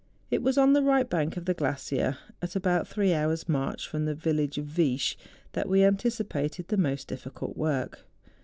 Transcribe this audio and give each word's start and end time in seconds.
It 0.31 0.41
was 0.41 0.57
on 0.57 0.73
the 0.73 0.81
right 0.81 1.07
bank 1.07 1.37
of 1.37 1.45
the 1.45 1.53
glacier, 1.53 2.17
at 2.41 2.55
about 2.55 2.87
three 2.87 3.13
hours' 3.13 3.47
march 3.47 3.87
from 3.87 4.05
the 4.05 4.15
village 4.15 4.57
of 4.57 4.65
Viesch, 4.65 5.15
that 5.51 5.69
we 5.69 5.83
anticipated 5.83 6.69
the 6.69 6.75
most 6.75 7.07
difficult 7.07 7.55
work. 7.55 8.03